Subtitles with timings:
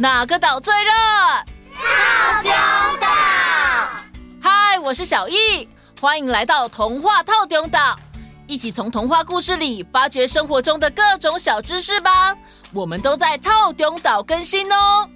[0.00, 0.92] 哪个岛最热？
[1.74, 2.52] 套丁
[3.00, 3.08] 岛。
[4.40, 5.68] 嗨，我是小易，
[6.00, 7.98] 欢迎来到童话套丁岛，
[8.46, 12.36] 一起从童话故事里发掘生活中的各种小知识吧。
[12.72, 15.10] 我们都在套丁岛更新哦。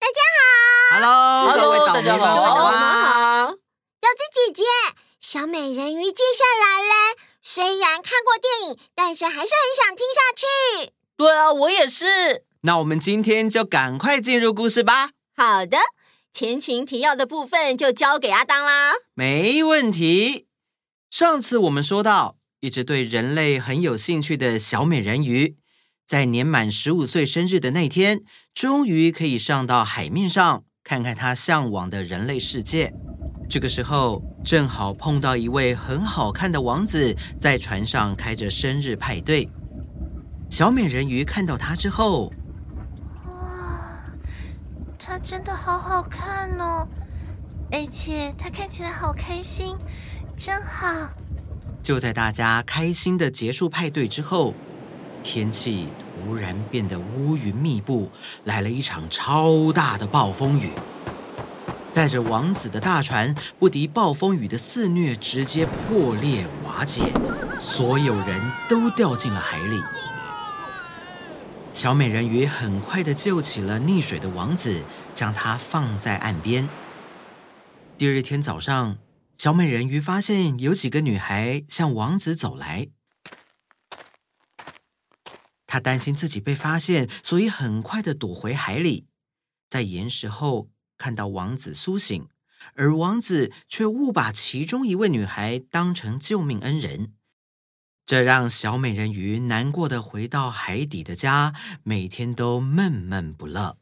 [0.00, 3.50] 大家好，Hello，各位岛民们好啊！
[3.50, 4.64] 柚子姐姐，
[5.20, 7.20] 小美人鱼接下来嘞？
[7.42, 9.44] 虽然看过电影，但是还是很
[9.84, 10.46] 想听下去。
[11.16, 12.44] 对啊，我也是。
[12.62, 15.10] 那我们今天就赶快进入故事吧。
[15.36, 15.78] 好的，
[16.32, 18.92] 前情提要的部分就交给阿当啦。
[19.14, 20.46] 没问题。
[21.10, 25.56] 上次我们说到，一直对人类很有兴趣的小美人鱼，
[26.04, 28.22] 在年满十五岁生日的那天，
[28.52, 32.92] 终于可以上到海面上，看看她向往的人类世界。
[33.48, 39.48] 这个时候，正好碰到一位很好看的王子在船上开着生日派对。
[40.54, 42.32] 小美人鱼看到他之后，
[43.26, 44.06] 哇，
[44.96, 46.86] 他真的好好看哦，
[47.72, 49.76] 而且他看起来好开心，
[50.36, 50.86] 真好。
[51.82, 54.54] 就在大家开心的结束派对之后，
[55.24, 55.88] 天气
[56.24, 58.08] 突然变得乌云密布，
[58.44, 60.70] 来了一场超大的暴风雨。
[61.92, 67.12] 载着王子的大船不敌暴风雨的肆虐，直接破裂瓦解，
[67.58, 69.82] 所有人都掉进了海里。
[71.74, 76.68] 小美人鱼很快的救起了溺水的王子，将他放在岸边。
[77.98, 78.96] 第二天早上，
[79.36, 82.90] 小美人鱼发现有几个女孩向王子走来，
[85.66, 89.08] 她担心自己被发现，所以很快的躲回海里，
[89.68, 90.70] 在岩石后。
[90.96, 92.28] 看到王子苏醒，
[92.74, 97.12] 而王子却误把其中一位女孩当成救命恩人，
[98.06, 103.78] 这让小美人鱼难过的回到海底的家，每天都闷闷不乐。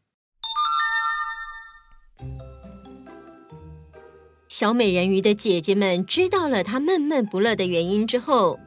[4.48, 8.60] 小美人鱼的姐姐们知道了她闷闷不乐的原因之后，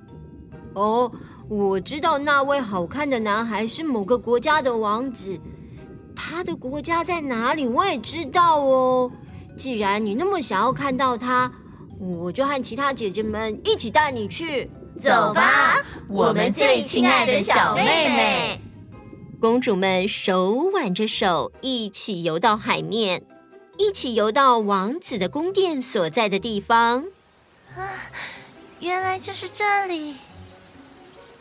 [0.74, 1.10] 哦，
[1.48, 5.40] 我知道那位好看的男孩是某个国家的王子。
[6.14, 7.66] 他的国家在哪里？
[7.66, 9.10] 我也知道哦。
[9.58, 11.50] 既然你那么想要看到他，
[11.98, 14.70] 我就和其他姐姐们一起带你去。
[15.00, 15.76] 走吧，
[16.08, 18.62] 我们最亲爱的小妹妹。
[19.40, 23.22] 公主们手挽着手，一起游到海面，
[23.78, 27.06] 一起游到王子的宫殿所在的地方。
[27.76, 27.90] 啊，
[28.80, 30.16] 原来就是这里。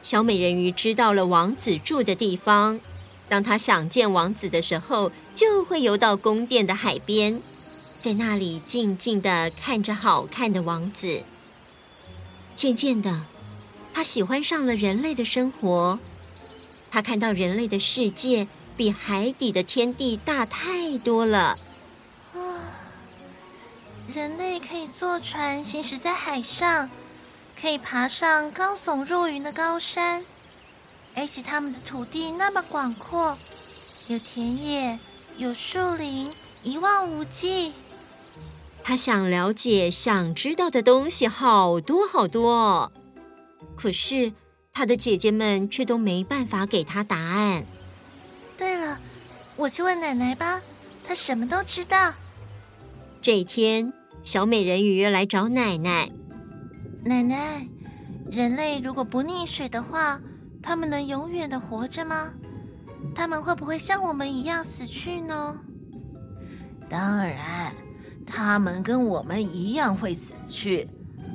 [0.03, 2.81] 小美人鱼知道了王子住的地方。
[3.29, 7.41] 当她想见王子的时候，就会游到宫殿的海边，
[8.03, 11.23] 在那里静静的看着好看的王子。
[12.55, 13.23] 渐渐的，
[13.95, 15.99] 他喜欢上了人类的生活。
[16.91, 18.47] 他看到人类的世界
[18.77, 21.59] 比海底的天地大太多了。
[22.35, 22.43] 哇！
[24.13, 26.91] 人类可以坐船行驶在海上，
[27.61, 30.25] 可以爬上高耸入云的高山。
[31.17, 33.39] 而且他们的土地那么广阔，
[34.09, 34.99] 有田野，
[35.37, 36.33] 有树林，
[36.65, 37.73] 一望无际。
[38.83, 42.93] 他想了解、想知道的东西好多好多，
[43.77, 44.33] 可是
[44.73, 47.65] 他的姐姐们却都没办法给他答案。
[48.57, 48.99] 对了，
[49.57, 50.61] 我去问奶奶吧，
[51.03, 52.15] 她什么都知道。
[53.21, 53.93] 这一天，
[54.23, 56.11] 小美人鱼来找奶奶。
[57.05, 57.67] 奶奶，
[58.31, 60.21] 人类如果不溺水的话，
[60.63, 62.33] 他们能永远的活着吗？
[63.15, 65.59] 他们会不会像我们一样死去呢？
[66.89, 67.75] 当然，
[68.27, 70.89] 他们跟我们一样会死去，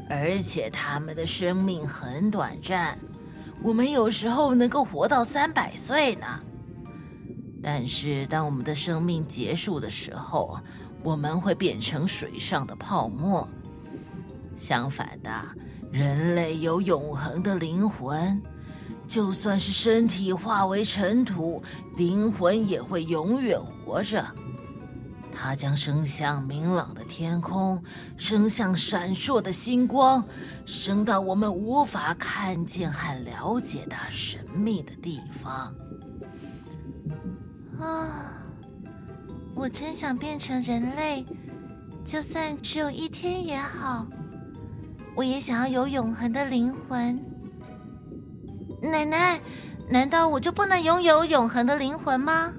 [0.09, 2.97] 而且他们的生命很短暂。
[3.61, 6.25] 我们有时候能够活到三百岁呢。
[7.61, 10.57] 但是，当我们的生命结束的时候，
[11.03, 13.47] 我们会变成水上的泡沫。
[14.57, 15.29] 相反的，
[15.91, 18.41] 人类有永恒的灵魂。
[19.07, 21.61] 就算是身体化为尘土，
[21.97, 24.25] 灵魂也会永远活着。
[25.41, 27.81] 它将升向明朗的天空，
[28.17, 30.21] 升向闪烁的星光，
[30.65, 35.73] 升到我们无法看见和了解的神秘的地方。
[37.79, 38.33] 啊，
[39.55, 41.25] 我真想变成人类，
[42.03, 44.05] 就算只有一天也好。
[45.15, 47.17] 我也想要有永恒的灵魂。
[48.81, 49.39] 奶奶，
[49.89, 52.53] 难道我就不能拥有永恒的灵魂吗？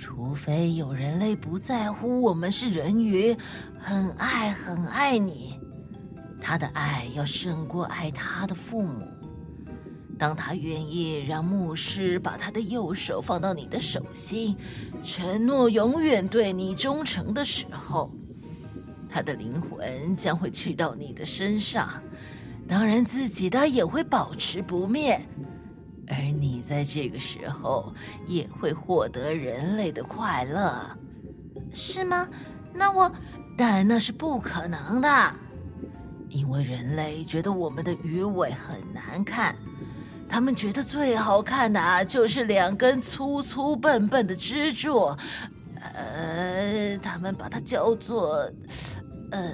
[0.00, 3.36] 除非有人类不在乎我们是人鱼，
[3.80, 5.58] 很爱很爱你，
[6.40, 9.04] 他的爱要胜过爱他的父母。
[10.16, 14.56] 当他愿意让牧师把他的右手放到你的手心，
[15.02, 18.12] 承诺永远对你忠诚的时候，
[19.10, 22.00] 他的灵魂将会去到你的身上，
[22.68, 25.20] 当然自己的也会保持不灭，
[26.08, 27.92] 而你在这个时候
[28.26, 30.80] 也会获得人类的快乐，
[31.72, 32.28] 是吗？
[32.72, 33.10] 那我……
[33.56, 35.34] 但那是不可能的，
[36.28, 39.52] 因为人类觉得我们的鱼尾很难看。
[40.28, 45.16] 他们觉得最好看的啊，就是两根粗粗笨笨的支柱，
[45.94, 48.48] 呃，他们把它叫做，
[49.32, 49.52] 呃，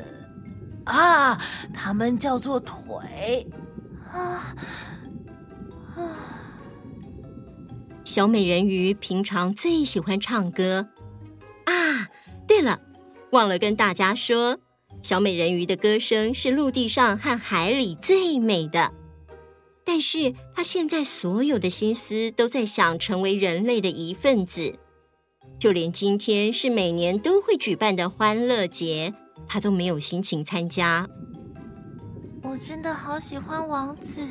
[0.85, 1.41] 啊，
[1.73, 3.49] 他们叫做腿，
[4.13, 4.55] 啊
[5.97, 6.03] 啊！
[8.05, 10.89] 小美人鱼平常最喜欢唱歌
[11.65, 12.09] 啊。
[12.47, 12.81] 对了，
[13.31, 14.59] 忘了跟大家说，
[15.03, 18.93] 小美人鱼的歌声是陆地上和海里最美的。
[19.83, 24.79] 但是她现在所有的心思都在想成为人类的一份子，
[25.59, 29.15] 就连今天是每年都会举办的欢乐节，
[29.49, 31.09] 她都没有心情参加。
[32.43, 34.27] 我真的好喜欢王子，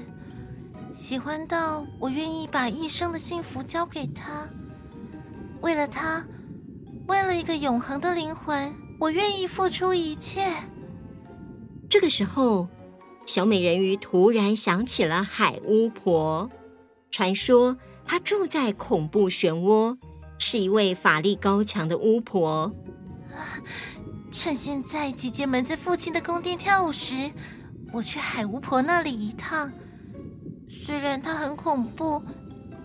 [0.94, 4.48] 喜欢到我愿意把一生的幸福交给他。
[5.62, 6.26] 为了他，
[7.08, 10.48] 为了一个永恒的灵魂，我愿意付出一切。
[11.90, 12.68] 这个时候。
[13.26, 16.50] 小美人鱼突然想起了海巫婆，
[17.10, 19.98] 传说她住在恐怖漩涡，
[20.38, 22.70] 是一位法力高强的巫婆。
[24.30, 27.32] 趁现在姐姐们在父亲的宫殿跳舞时，
[27.94, 29.72] 我去海巫婆那里一趟。
[30.82, 32.22] 虽然它很恐怖，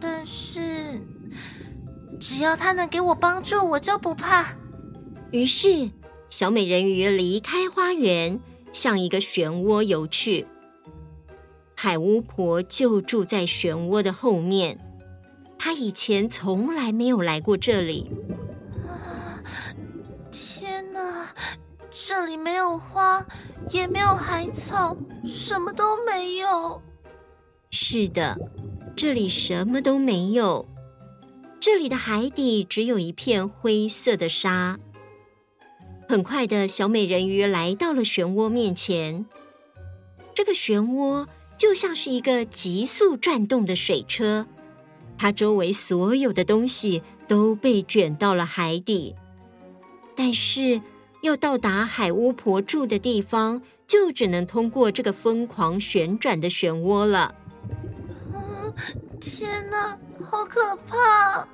[0.01, 1.01] 但是
[2.21, 4.55] 只要他能给我帮助，我就不怕。
[5.31, 5.91] 于是，
[6.29, 8.41] 小美人鱼离开花园。
[8.71, 10.47] 向一个漩涡游去，
[11.75, 14.79] 海巫婆就住在漩涡的后面。
[15.59, 18.13] 她以前从来没有来过这里。
[18.87, 19.41] 啊，
[20.31, 21.29] 天哪，
[21.91, 23.27] 这里没有花，
[23.71, 24.95] 也没有海草，
[25.27, 26.81] 什么都没有。
[27.91, 28.37] 是的，
[28.95, 30.69] 这里什么都没有。
[31.59, 34.79] 这里的海底只有一片灰色的沙。
[36.07, 39.25] 很快的小美人鱼来到了漩涡面前，
[40.35, 41.27] 这个漩涡
[41.57, 44.45] 就像是一个急速转动的水车，
[45.17, 49.15] 它周围所有的东西都被卷到了海底，
[50.15, 50.83] 但是
[51.23, 57.35] 要到达海巫婆住的地方，就只能通过这个疯狂旋转的漩涡了。
[59.21, 61.47] 天哪，好可怕！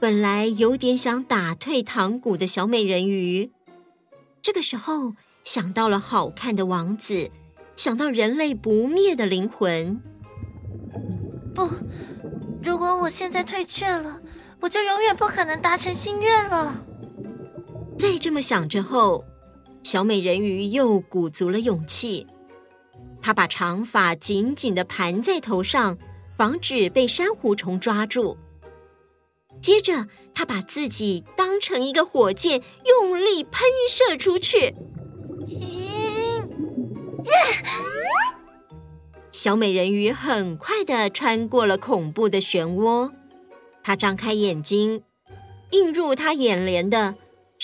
[0.00, 3.50] 本来有点想打退堂鼓的小美人鱼，
[4.42, 5.14] 这个时候
[5.44, 7.30] 想到了好看的王子，
[7.74, 10.00] 想到人类不灭的灵魂。
[11.54, 11.68] 不，
[12.62, 14.20] 如果我现在退却了，
[14.60, 16.74] 我就永远不可能达成心愿了。
[17.98, 19.24] 在这么想着后，
[19.82, 22.26] 小美人鱼又鼓足了勇气，
[23.24, 25.96] 他把长发紧紧的盘在头上，
[26.36, 28.36] 防止被珊瑚虫抓住。
[29.62, 34.74] 接着，他把自己当成一个火箭，用力喷射出去。
[39.32, 43.10] 小美人鱼很快的穿过了恐怖的漩涡。
[43.82, 45.02] 她张开眼睛，
[45.70, 47.14] 映入她眼帘的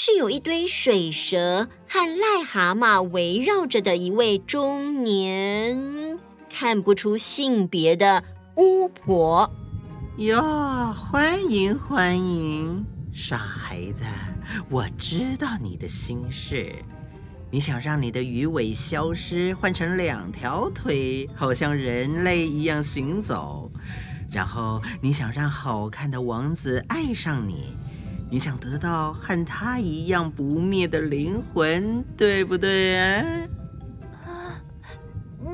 [0.03, 8.25] 是有一堆水蛇和癞蛤蟆围绕着的一位中年、看不出性别的
[8.57, 9.53] 巫婆。
[10.17, 10.41] 哟，
[10.95, 14.03] 欢迎欢迎，傻孩子，
[14.71, 16.75] 我知道你的心事。
[17.51, 23.71] 你想让你的鱼尾消失，换成两条腿，好像人类一样行走。
[24.33, 27.77] 然后你想让好看的王子爱上你，
[28.31, 33.25] 你想得到和他一样不灭的灵魂，对不对啊？
[34.25, 34.55] 啊，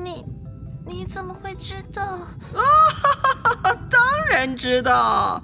[0.03, 0.23] 你
[0.85, 2.03] 你怎么会知道？
[2.03, 2.61] 啊
[3.89, 5.41] 当然知道，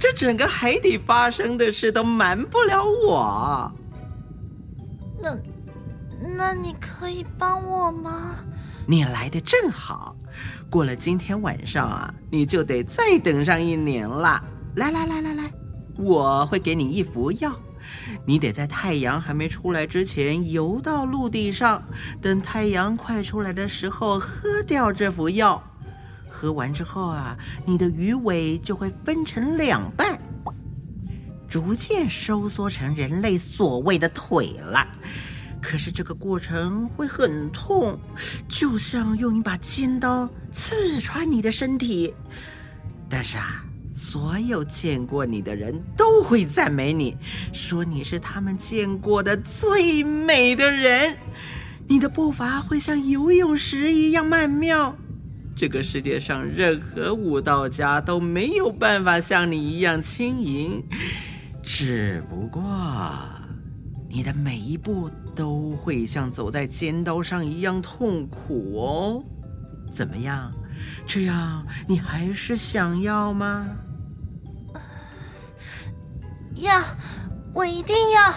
[0.00, 3.72] 这整个海底发生的事都瞒不了我。
[5.22, 5.38] 那，
[6.36, 8.34] 那你可以帮我吗？
[8.86, 10.16] 你来的正好，
[10.68, 14.42] 过了今天晚上啊，你就得再等上一年了。
[14.74, 15.52] 来来来来来，
[16.02, 17.54] 我会给你一服药，
[18.26, 21.82] 你得在太阳还没出来之前游到陆地上，
[22.20, 25.62] 等太阳快出来的时候喝掉这服药。
[26.28, 30.18] 喝完之后啊，你的鱼尾就会分成两半，
[31.48, 34.84] 逐渐收缩成人类所谓的腿了。
[35.60, 37.96] 可是这个过程会很痛，
[38.48, 42.12] 就像用一把尖刀刺穿你的身体。
[43.08, 47.16] 但是啊，所有见过你的人都会赞美你，
[47.52, 51.16] 说你是他们见过的最美的人。
[51.88, 54.96] 你的步伐会像游泳时一样曼妙，
[55.54, 60.82] 这个世界上任何舞蹈家都没有办法像你一样轻盈。
[61.62, 62.62] 只不过，
[64.08, 69.24] 你的每一步都会像走在尖刀上一样痛苦哦。
[69.92, 70.50] 怎么样？
[71.06, 73.68] 这样你还是想要吗？
[76.56, 76.82] 要，
[77.52, 78.34] 我一定要。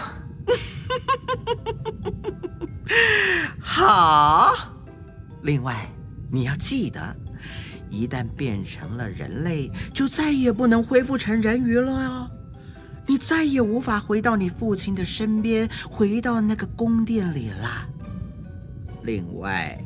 [3.60, 4.52] 好。
[5.42, 5.88] 另外，
[6.30, 7.16] 你要记得，
[7.88, 12.30] 一旦变成了人类，就再也不能恢复成人鱼了哦。
[13.06, 17.88] 你再也无法回到你父亲的身边，回到那个宫殿里了。
[19.04, 19.78] 另外，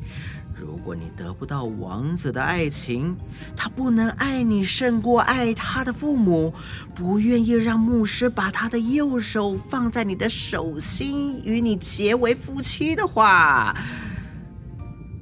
[0.60, 3.16] 如果你得不到王子的爱情，
[3.56, 6.52] 他不能爱你胜过爱他的父母，
[6.94, 13.74] 不愿意让牧师把他的右手放在你的手心，与你结为夫妻的话，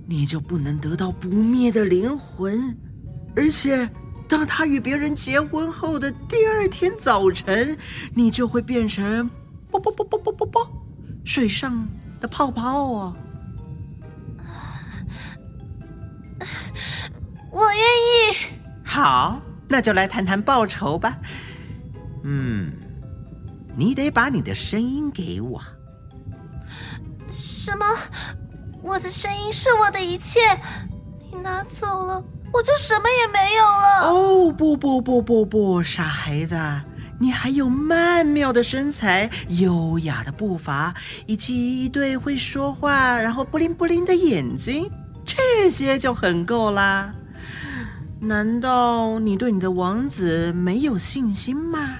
[0.09, 2.77] 你就不能得到不灭的灵魂。
[3.37, 3.89] 而且，
[4.29, 7.79] 当他与别人结婚后的第二天早晨，
[8.13, 9.31] 你就会变成
[9.71, 10.73] 啵啵啵啵啵啵啵
[11.25, 11.87] 水上
[12.21, 13.17] 的泡泡哦。
[17.79, 18.37] 愿意。
[18.85, 21.17] 好，那就来谈谈报酬吧。
[22.25, 22.73] 嗯，
[23.77, 25.63] 你得把你的声音给我。
[27.31, 27.87] 什么？
[28.83, 30.41] 我的声音是我的一切？
[31.33, 34.09] 你拿走了，我就什么也没有了。
[34.09, 36.57] 哦，不不不不不，傻孩子，
[37.21, 40.95] 你还有曼妙的身材、优雅的步伐，
[41.27, 44.91] 以及一对会说话然后布灵布灵的眼睛，
[45.27, 47.13] 这些就很够啦。
[48.21, 51.99] 难道你对你的王子没有信心吗？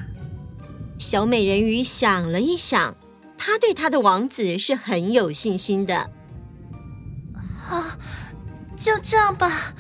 [0.99, 2.97] 小美人鱼想了一想，
[3.39, 6.11] 她对她的王子是很有信心的。
[7.65, 7.85] 好，
[8.77, 9.75] 就这样吧。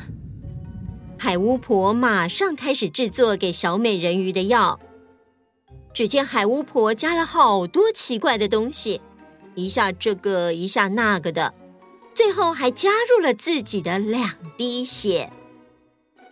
[1.19, 4.79] 海巫婆马上开始制作给小美人鱼的药。
[5.93, 9.01] 只见海巫婆加了好多奇怪的东西，
[9.57, 11.53] 一下这个，一下那个的，
[12.15, 15.33] 最后还加入了自己的两滴血。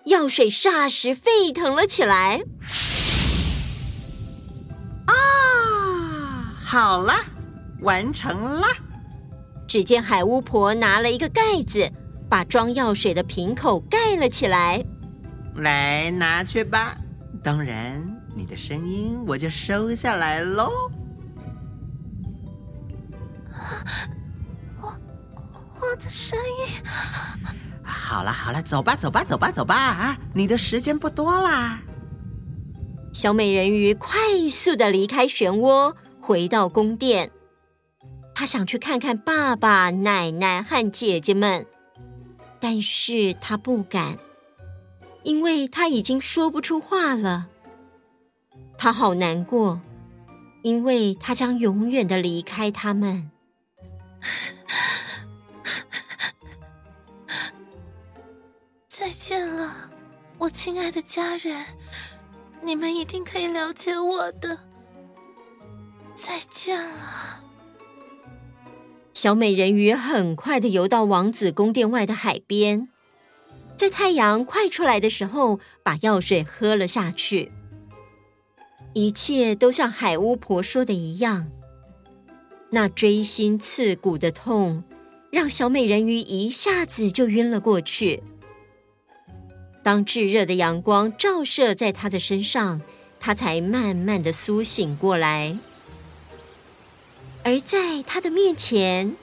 [0.07, 2.41] 药水霎时沸腾了起来。
[5.07, 5.13] 啊，
[6.63, 7.13] 好了，
[7.81, 8.69] 完成了。
[9.67, 11.91] 只见海巫婆拿了一个盖子，
[12.31, 14.85] 把装药水的瓶口盖了起来。
[15.57, 16.97] 来，拿去吧。
[17.43, 18.01] 当然，
[18.37, 20.71] 你的声音我就收下来喽。
[24.81, 24.95] 我，
[25.81, 26.69] 我的声音。
[27.87, 30.19] 好了好了，走吧走吧走吧走吧啊！
[30.35, 31.81] 你的时间不多啦。
[33.13, 34.19] 小美人鱼快
[34.51, 37.31] 速的离开漩涡，回到宫殿。
[38.35, 41.65] 她想去看看爸爸、奶奶和姐姐们，
[42.61, 44.19] 但是她不敢，
[45.23, 47.47] 因为她已经说不出话了。
[48.77, 49.81] 她好难过，
[50.63, 53.31] 因为她将永远的离开他们。
[58.99, 59.91] 再见了，
[60.39, 61.67] 我亲爱的家人，
[62.63, 64.59] 你们一定可以了解我的。
[66.15, 67.45] 再见了。
[69.13, 72.89] 小美人鱼很快的游到王子宫殿外的海边，
[73.77, 77.53] 在太阳快出来的时候，把药水喝了下去。
[78.95, 81.51] 一切都像海巫婆说的一样，
[82.71, 84.83] 那锥心刺骨的痛，
[85.31, 88.23] 让小美人鱼一下子就晕了过去。
[89.87, 92.83] 当炙热的阳光照射在他的身上，
[93.21, 95.61] 他才慢慢的苏醒过来。
[97.45, 99.15] 而在他的面前，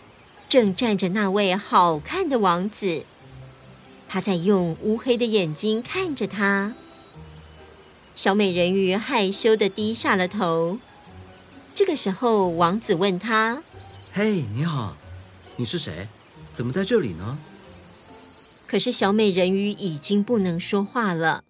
[0.47, 3.03] 正站着那位好看的王子，
[4.07, 6.73] 他在用乌黑的眼睛看着他。
[8.15, 10.79] 小美人鱼害羞的低下了头。
[11.75, 13.63] 这个时候，王子问他
[14.13, 14.95] ：“嘿，你好，
[15.57, 16.07] 你是谁？
[16.53, 17.37] 怎么在这里呢？”
[18.73, 21.43] 可是小美人鱼已经不能说话了，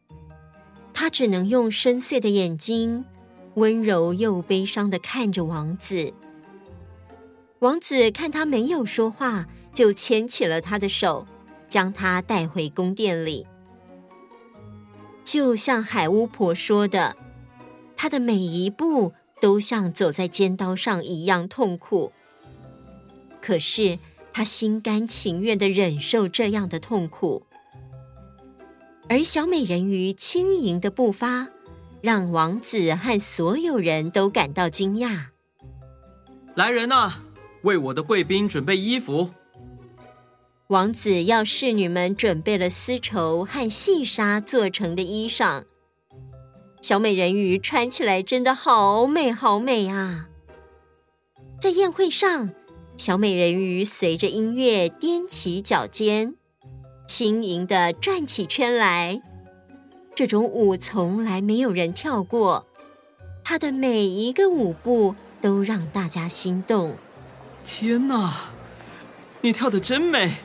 [0.94, 3.06] 她只能用深邃的眼睛，
[3.54, 6.12] 温柔又悲伤的看着王子。
[7.60, 11.26] 王子看她没有说话，就牵起了她的手，
[11.70, 13.48] 将她带回宫殿里。
[15.24, 17.16] 就像海巫婆说的，
[17.96, 22.12] 她的每一步都像走在尖刀上一样痛苦。
[23.42, 23.98] 可是
[24.34, 27.44] 他心甘情愿的忍受这样的痛苦。
[29.08, 31.50] 而小美人鱼轻盈的步伐，
[32.02, 35.26] 让王子和所有人都感到惊讶。
[36.56, 37.22] 来人呐，
[37.62, 39.30] 为我的贵宾准备衣服。
[40.68, 45.66] 王子要侍女们准备了丝绸和细纱做成的衣裳。
[46.82, 50.30] 小美人鱼穿起来真的好美，好美啊！
[51.62, 52.50] 在宴会上，
[52.98, 56.36] 小美人鱼随着音乐踮起脚尖，
[57.08, 59.22] 轻盈地转起圈来。
[60.16, 62.68] 这种舞从来没有人跳过，
[63.44, 66.98] 她的每一个舞步都让大家心动。
[67.66, 68.52] 天哪，
[69.42, 70.36] 你跳得真美！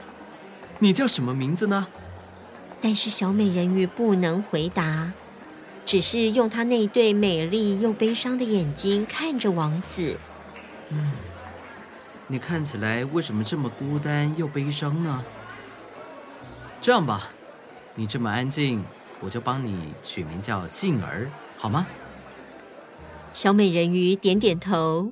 [0.78, 1.88] 你叫什么名字呢？
[2.80, 5.12] 但是小美人鱼不能回答。
[5.84, 10.16] 只是用她那对美丽又悲伤的眼睛看着王子。
[10.90, 11.12] 嗯，
[12.30, 15.24] 你看起来为什么这么孤单又悲伤呢？
[16.78, 17.30] 这样吧，
[17.94, 18.84] 你这么安静，
[19.20, 21.86] 我就帮你取名叫静儿，好吗？
[23.32, 25.10] 小美人鱼点点头，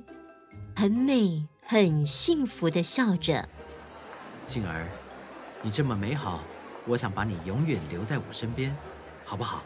[0.75, 3.49] 很美、很幸福的笑着。
[4.45, 4.87] 静儿，
[5.63, 6.41] 你这么美好，
[6.85, 8.75] 我想把你永远留在我身边，
[9.25, 9.63] 好不好？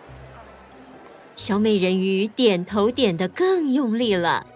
[1.35, 4.47] 小美人鱼点头点得更用力了。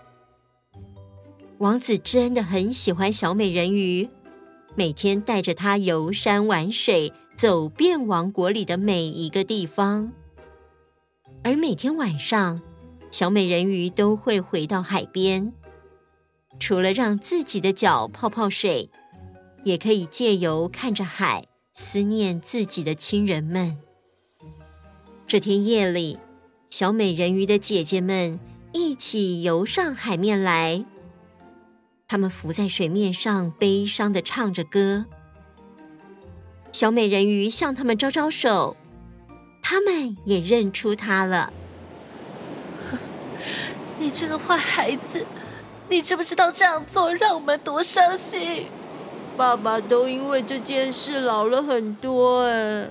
[1.60, 4.10] 王子真的很喜欢小美人鱼，
[4.76, 10.12] 每天带着她游山玩水，走遍王国里的每一个地方。
[11.44, 12.62] 而每天晚上，
[13.10, 15.54] 小美人鱼都会回到海边，
[16.60, 18.90] 除了让自己的脚泡泡水，
[19.64, 23.78] 也可以借由看着海，思念自己的亲人们。
[25.26, 26.18] 这天夜里。
[26.72, 28.38] 小美人鱼的姐姐们
[28.74, 30.84] 一起游上海面来，
[32.08, 35.06] 他们浮在水面上，悲伤地唱着歌。
[36.72, 38.78] 小美人鱼向他们招招手，
[39.62, 41.52] 他们也认出他了。
[43.98, 45.26] 你这个坏孩子，
[45.90, 48.68] 你知不知道这样做让我们多伤心？
[49.36, 52.88] 爸爸都因为这件事老了很多哎，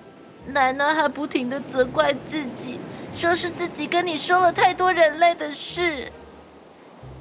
[0.49, 2.81] 奶奶还不停地责怪自己。
[3.13, 6.11] 说是自己跟你说了太多人类的事，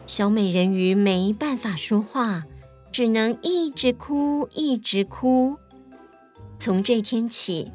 [0.05, 2.43] 小美人鱼没办法说话，
[2.91, 5.55] 只能一直哭，一直哭。
[6.59, 7.71] 从这天起，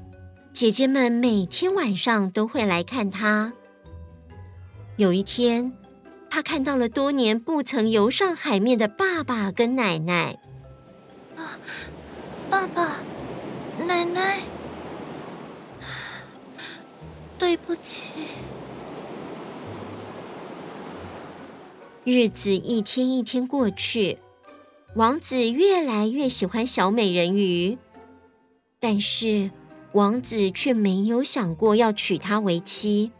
[0.53, 3.53] 姐姐们每天晚上都会来看她。
[4.97, 5.73] 有一天，
[6.31, 10.39] 她看到了多年不曾游上海面的爸爸跟奶奶。
[11.37, 11.59] 啊，
[12.51, 12.99] 爸爸，
[13.87, 14.41] 奶奶。
[17.39, 18.11] 对不起。
[22.11, 24.17] 日子一天一天过去，
[24.95, 27.77] 王子越来越喜欢小美人鱼，
[28.81, 29.51] 但是
[29.93, 33.11] 王子却没有想过要娶她为妻。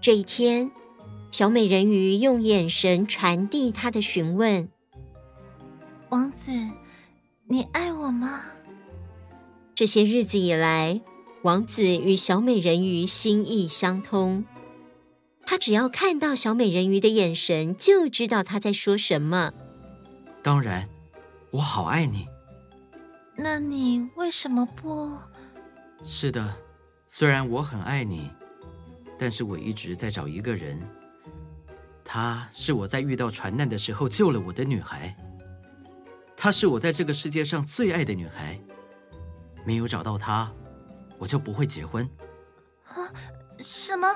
[0.00, 0.70] 这一天，
[1.30, 4.70] 小美人鱼用眼神传递她的询问
[6.08, 6.50] ：“王子，
[7.48, 8.44] 你爱我吗？”
[9.76, 11.02] 这些日子以来，
[11.42, 14.46] 王子与小美人鱼心意相通，
[15.50, 19.50] 他只要看到小美人鱼的眼神，就知道他在说什么。
[20.42, 20.86] 当然，
[21.52, 22.28] 我好爱你。
[23.34, 25.16] 那你为什么不？
[26.04, 26.54] 是的，
[27.06, 28.30] 虽然我很爱你，
[29.18, 30.78] 但是我一直在找一个人。
[32.04, 35.16] 她是我在遇到船难的时候救了我的女孩。
[36.36, 38.60] 她是我在这个世界上最爱的女孩。
[39.64, 40.52] 没有找到她。
[41.16, 42.06] 我就不会结婚。
[42.88, 43.08] 啊？
[43.60, 44.06] 什么？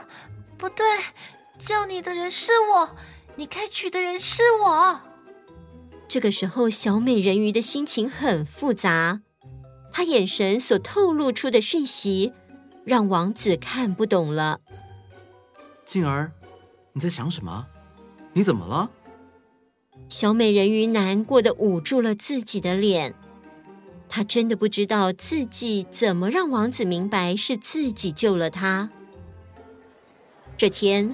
[0.63, 0.87] 不对，
[1.59, 2.91] 救你的人是我，
[3.35, 5.01] 你该娶的人是我。
[6.07, 9.23] 这个时候，小美人鱼的心情很复杂，
[9.93, 12.33] 她眼神所透露出的讯息，
[12.85, 14.61] 让王子看不懂了。
[15.85, 16.31] 静儿，
[16.93, 17.67] 你在想什么？
[18.33, 18.89] 你怎么了？
[20.09, 23.17] 小美人鱼难过的捂住了自己的脸。
[24.09, 28.91] 她真的不知道自己怎么让王子明白是自己救了他。
[30.63, 31.13] 这天，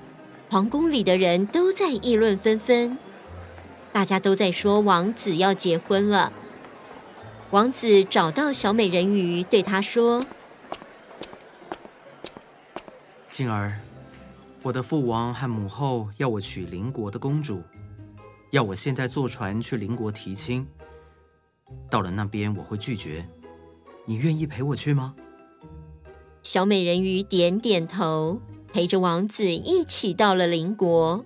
[0.50, 2.98] 皇宫里的人都在议论纷纷，
[3.94, 6.30] 大家都在说王子要结婚了。
[7.50, 10.22] 王子找到小美人鱼，对她说
[13.32, 13.80] ：“静儿，
[14.64, 17.62] 我的父王和母后要我娶邻国的公主，
[18.50, 20.68] 要我现在坐船去邻国提亲。”
[21.90, 23.26] 到了那边我会拒绝，
[24.04, 25.14] 你愿意陪我去吗？
[26.42, 31.24] 小美人鱼点点头，陪着王子一起到了邻国。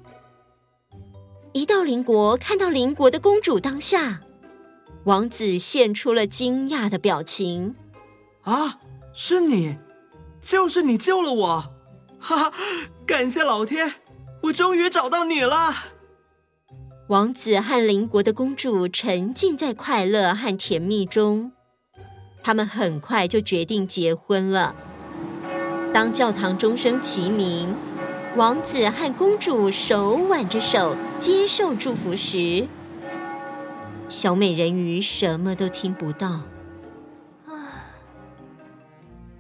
[1.53, 4.23] 一到邻国，看到邻国的公主当下，
[5.05, 7.75] 王子现出了惊讶的表情。
[8.43, 8.79] 啊，
[9.13, 9.77] 是你，
[10.41, 11.73] 就是你救了我！
[12.19, 12.53] 哈哈，
[13.05, 13.97] 感谢老天，
[14.45, 15.75] 我终于找到你了。
[17.09, 21.53] 王子和邻国的公主沉浸在快乐和甜蜜中，
[22.43, 24.75] 他们很快就决定结婚了。
[25.93, 27.75] 当教堂钟声齐鸣，
[28.35, 32.67] 王子和公主手挽着手接受祝福时，
[34.09, 36.41] 小美人鱼什么都听不到。
[37.47, 37.93] 啊，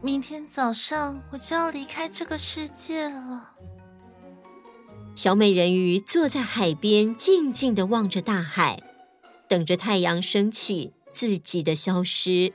[0.02, 3.52] 明天早上我就要离开这个世界了。
[5.14, 8.82] 小美人鱼坐在海边，静静的望着大海，
[9.48, 12.52] 等着太阳升起，自己的消失。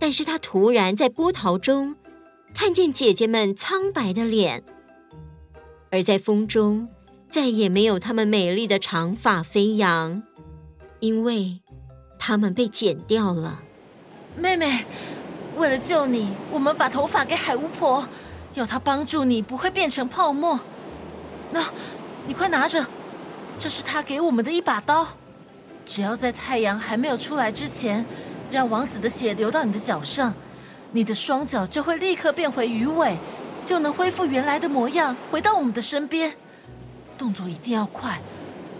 [0.00, 1.94] 但是她突然在波涛中。
[2.56, 4.64] 看见姐姐们苍白的脸，
[5.90, 6.88] 而在风中
[7.28, 10.22] 再也没有她们美丽的长发飞扬，
[11.00, 11.60] 因为
[12.18, 13.60] 她们被剪掉了。
[14.38, 14.86] 妹妹，
[15.58, 18.08] 为了救你，我们把头发给海巫婆，
[18.54, 20.58] 要她帮助你不会变成泡沫。
[21.52, 21.62] 那，
[22.26, 22.86] 你快拿着，
[23.58, 25.06] 这是她给我们的一把刀。
[25.84, 28.06] 只要在太阳还没有出来之前，
[28.50, 30.34] 让王子的血流到你的脚上。
[30.92, 33.16] 你的双脚就会立刻变回鱼尾，
[33.66, 36.34] 就能恢复原来的模样，回到我们的身边。
[37.18, 38.20] 动作一定要快，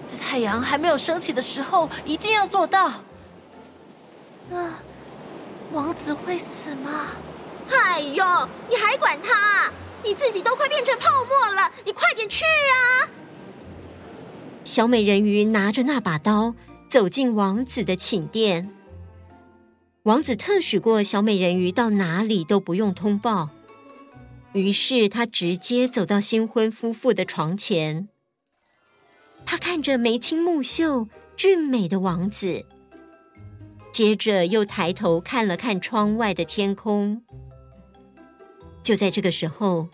[0.07, 2.92] 在太阳还没有升起的时候，一定要做到。
[4.49, 4.73] 那
[5.73, 7.09] 王子会死吗？
[7.71, 8.25] 哎呦，
[8.71, 9.73] 你还管他？
[10.05, 13.09] 你自己都快变成泡沫了，你快点去啊！
[14.62, 16.55] 小美人鱼拿着那把刀
[16.88, 18.76] 走进王子的寝殿。
[20.07, 23.51] 王子特许过小美人鱼到哪里都不用通报，
[24.53, 28.09] 于是他直接走到新婚夫妇的床前。
[29.45, 32.64] 他看着眉清目秀、俊美的王子，
[33.90, 37.23] 接着又抬头看了看窗外的天空。
[38.85, 39.88] 就在这个时候，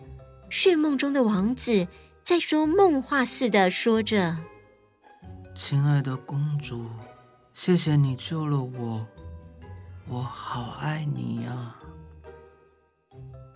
[0.51, 1.89] 睡梦中的王子
[2.23, 4.37] 在说梦话似的说着
[5.57, 6.91] ：“亲爱的公主，
[7.55, 9.07] 谢谢你救了我。”
[10.09, 11.77] 我好爱你呀！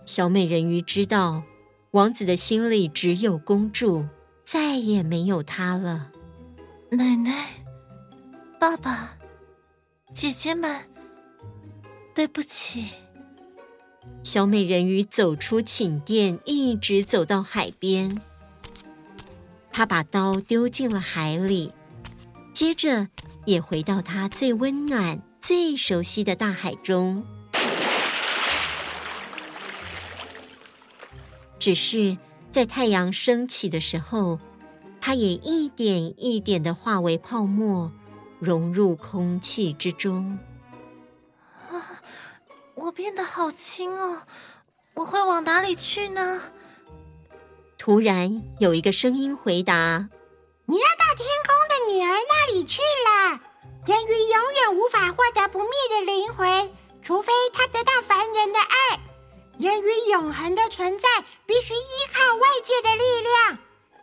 [0.05, 1.43] 小美人鱼知道，
[1.91, 4.05] 王子的心里只有公主，
[4.43, 6.11] 再也没有他了。
[6.89, 7.49] 奶奶、
[8.59, 9.17] 爸爸、
[10.13, 10.83] 姐姐们，
[12.15, 12.93] 对不起。
[14.23, 18.19] 小美人鱼走出寝殿，一直走到海边。
[19.71, 21.73] 她把刀丢进了海里，
[22.53, 23.09] 接着
[23.45, 25.21] 也回到她最温暖。
[25.47, 27.25] 最熟悉的大海中，
[31.57, 32.17] 只是
[32.51, 34.41] 在太阳升起的时候，
[34.99, 37.89] 它也一点一点的化为泡沫，
[38.41, 40.37] 融入空气之中。
[41.71, 42.03] 啊，
[42.75, 44.23] 我变得好轻哦，
[44.95, 46.41] 我会往哪里去呢？
[47.77, 50.09] 突然有一个声音回答
[50.67, 53.43] ：“你要到天空的女儿那里去了。”
[53.87, 56.69] 人鱼永远无法获得不灭的灵魂，
[57.01, 58.99] 除非他得到凡人的爱。
[59.57, 61.07] 人鱼永恒的存在
[61.45, 63.57] 必须依靠外界的力量。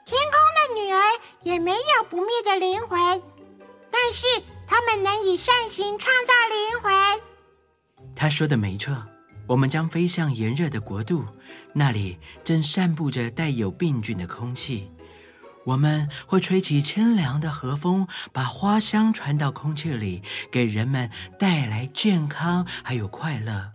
[0.07, 1.03] 天空的女儿
[1.43, 3.23] 也没有不灭的灵魂，
[3.91, 4.27] 但是
[4.67, 7.23] 他们能以善行创造灵魂。
[8.17, 8.97] 他说的没错，
[9.47, 11.27] 我们将飞向炎热的国度，
[11.75, 14.91] 那里正散布着带有病菌的空气。
[15.65, 23.73] 我们会吹起清凉的和风，把花香传到空气里，给人们带来健康还有快乐。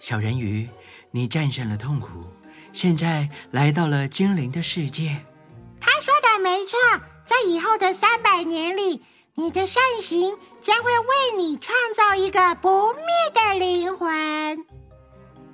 [0.00, 0.68] 小人鱼，
[1.12, 2.24] 你战胜了痛苦，
[2.72, 5.24] 现在来到了精灵的世界。
[5.80, 6.76] 他说的没错，
[7.24, 9.02] 在以后的三百年里，
[9.36, 14.64] 你的善行将会为你创造一个不灭的灵魂。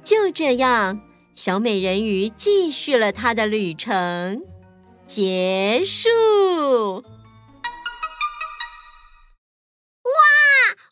[0.03, 1.01] 就这样，
[1.35, 4.43] 小美人鱼继续了她的旅程。
[5.09, 7.03] 结束。
[10.05, 10.13] 哇！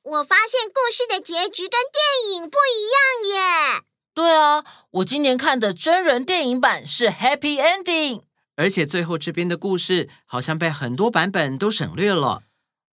[0.04, 2.96] 我发现故事的结局跟电影不一样
[3.28, 3.82] 耶。
[4.14, 8.22] 对啊，我今年看的真人电影版是 Happy Ending，
[8.56, 12.44] 而且最后这边的故事好像被很多版本都省略了。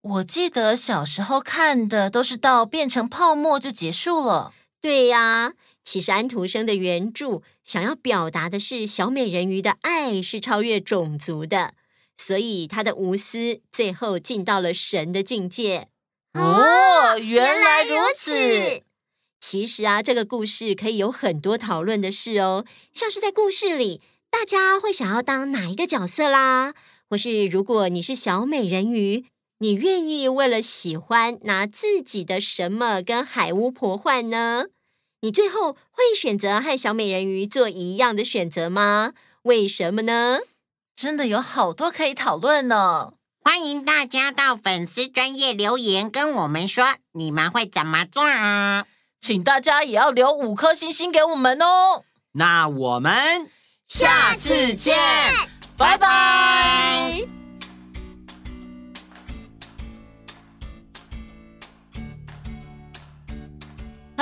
[0.01, 4.53] 我记得小时候看的都是到变成泡沫就结束了。
[4.81, 5.53] 对呀。
[5.85, 11.75] 其实安徒生的原著想要表达的是小美人鱼的爱是超越种族的，
[12.17, 15.89] 所以她的无私最后进到了神的境界。
[16.35, 18.83] 哦，原来如此。
[19.41, 22.65] 其实啊，这个故事可以有很多讨论的事哦，
[22.95, 26.75] 像是在故事里，大家会想要当哪一个角色啦？
[27.11, 29.25] 或是如果你是小美人鱼，
[29.59, 34.67] 你愿意为了喜欢拿自己的什么跟海巫婆换呢？
[35.25, 39.13] 你最后会选择和小美人鱼做一样的选择吗？
[39.43, 40.41] 为什么呢？
[40.97, 43.13] 真的有好多可以讨论呢。
[43.45, 48.87] 欢迎大家到粉丝专业留言跟我们说，你们会怎么做啊？
[49.21, 52.03] 请大家也要留五颗星星给我们哦。
[52.33, 53.49] 那我们
[53.87, 54.97] 下次见，
[55.77, 57.42] 拜拜。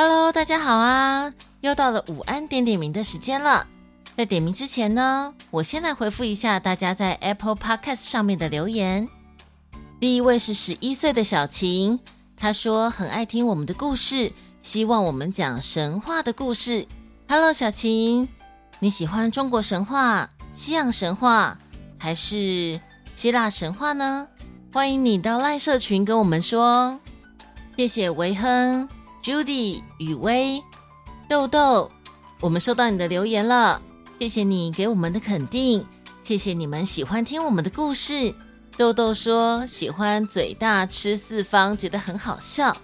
[0.02, 1.30] Hello，大家好啊！
[1.60, 3.66] 又到了午安点点名的时间了。
[4.16, 9.06] 在点名之前呢，我先来回复一下大家在 Apple Podcast 上面的留言。
[10.00, 12.00] 第一位是十一岁的小晴，
[12.34, 14.32] 她说很爱听我们的故事，
[14.62, 16.86] 希望我们讲神话的故事。
[17.28, 18.26] Hello，小晴，
[18.78, 21.58] 你喜欢中国神话、西洋神话
[21.98, 22.80] 还是
[23.14, 24.26] 希腊神话呢？
[24.72, 26.98] 欢迎你到赖社群跟我们说。
[27.76, 28.88] 谢谢维亨、
[29.22, 30.62] Judy、雨薇、
[31.28, 31.90] 豆豆，
[32.40, 33.82] 我们收到你的留言了。
[34.18, 35.84] 谢谢你给我们的肯定，
[36.22, 38.34] 谢谢你们喜欢听我们的故事。
[38.78, 42.74] 豆豆说喜欢嘴大吃四方，觉得很好笑。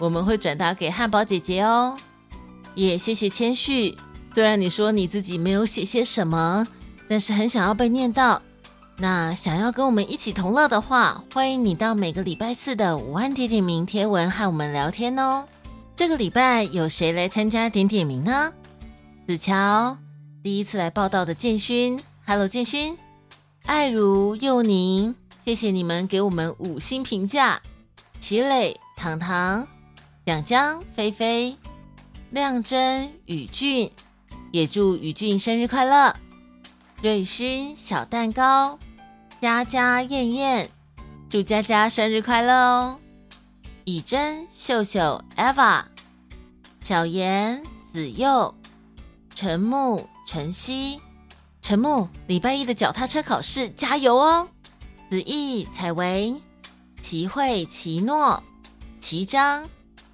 [0.00, 1.96] 我们会转达给汉堡姐姐哦。
[2.74, 3.96] 也谢谢谦虚，
[4.34, 6.66] 虽然你说你自己没有写些什么，
[7.08, 8.42] 但是很想要被念到。
[8.96, 15.44] 那想要跟我们一起同乐的话，欢迎你到每个礼拜四的午安点点名贴文和我们聊天哦。
[15.98, 18.52] 这个礼拜有谁来参加点点名呢？
[19.26, 19.98] 子乔。
[20.44, 22.96] 第一次来报道的建勋，Hello 建勋，
[23.64, 27.60] 爱如幼宁，谢谢你们给我们五星评价。
[28.20, 29.66] 齐磊、糖糖、
[30.24, 31.56] 蒋江、菲菲、
[32.30, 33.90] 亮真、宇俊，
[34.52, 36.14] 也祝宇俊生日快乐。
[37.02, 38.78] 瑞勋、小蛋糕、
[39.40, 40.70] 佳佳、燕燕，
[41.28, 43.00] 祝佳佳生日快乐哦。
[43.90, 45.82] 以真、秀秀、Eva、
[46.82, 48.54] 小妍、子佑、
[49.34, 50.06] 陈木。
[50.26, 51.00] 晨曦、
[51.62, 54.46] 陈木，礼拜一的脚踏车考试加油哦！
[55.08, 56.36] 子毅、采薇、
[57.00, 58.42] 齐慧、齐诺、
[59.00, 59.66] 齐章、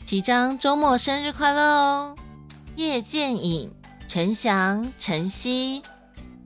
[0.07, 2.17] 齐章，周末生日快乐哦！
[2.77, 3.75] 叶剑影、
[4.07, 5.83] 陈翔、晨曦，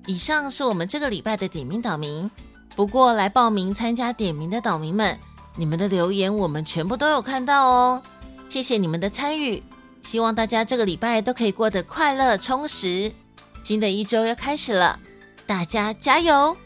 [0.07, 2.31] 以上是我们这个礼拜的点名岛民。
[2.75, 5.21] 不过来报名参加点名的岛民们，
[5.59, 8.03] 你们的留言我们全部都有看到哦，
[8.49, 9.61] 谢谢你们的参与。
[10.01, 13.13] 希望大家这个礼拜都可以过得快乐充实。
[13.65, 14.99] 新的一周要开始了，
[15.47, 16.57] 大家加油！